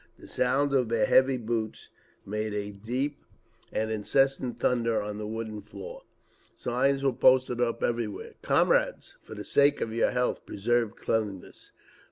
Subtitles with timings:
[0.17, 1.89] The sound of their heavy boots
[2.25, 3.17] made a deep
[3.71, 6.01] and incessant thunder on the wooden floor….
[6.55, 9.17] Signs were posted up everywhere: "Comrades!
[9.21, 11.71] For the sake of your health, preserve cleanliness!"